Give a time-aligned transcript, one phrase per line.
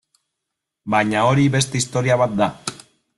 [0.93, 2.49] Baina hori beste historia bat da.